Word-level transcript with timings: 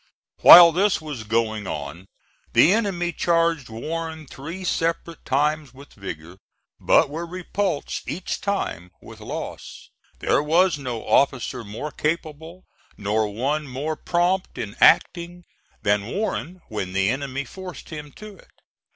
While 0.41 0.71
this 0.71 0.99
was 0.99 1.23
going 1.25 1.67
on, 1.67 2.07
the 2.53 2.73
enemy 2.73 3.11
charged 3.13 3.69
Warren 3.69 4.25
three 4.25 4.63
separate 4.63 5.23
times 5.25 5.75
with 5.75 5.93
vigor, 5.93 6.37
but 6.79 7.07
were 7.07 7.23
repulsed 7.27 8.09
each 8.09 8.41
time 8.41 8.89
with 8.99 9.19
loss. 9.19 9.91
There 10.17 10.41
was 10.41 10.79
no 10.79 11.05
officer 11.07 11.63
more 11.63 11.91
capable, 11.91 12.65
nor 12.97 13.31
one 13.31 13.67
more 13.67 13.95
prompt 13.95 14.57
in 14.57 14.75
acting, 14.81 15.43
than 15.83 16.07
Warren 16.07 16.61
when 16.67 16.93
the 16.93 17.11
enemy 17.11 17.45
forced 17.45 17.89
him 17.89 18.11
to 18.13 18.37
it. 18.37 18.49